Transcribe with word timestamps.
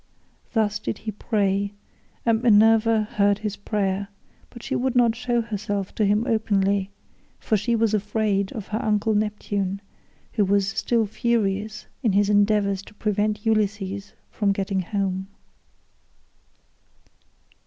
Thus 0.53 0.79
did 0.79 0.97
he 0.97 1.11
pray, 1.11 1.75
and 2.25 2.41
Minerva 2.41 3.03
heard 3.03 3.37
his 3.37 3.55
prayer, 3.55 4.07
but 4.49 4.63
she 4.63 4.75
would 4.75 4.95
not 4.95 5.15
show 5.15 5.41
herself 5.41 5.93
to 5.93 6.05
him 6.05 6.25
openly, 6.25 6.89
for 7.37 7.55
she 7.55 7.75
was 7.75 7.93
afraid 7.93 8.51
of 8.53 8.69
her 8.69 8.81
uncle 8.81 9.13
Neptune, 9.13 9.79
who 10.33 10.43
was 10.43 10.67
still 10.69 11.05
furious 11.05 11.85
in 12.01 12.13
his 12.13 12.31
endeavors 12.31 12.81
to 12.81 12.95
prevent 12.95 13.45
Ulysses 13.45 14.13
from 14.31 14.51
getting 14.51 14.79
home. 14.79 15.27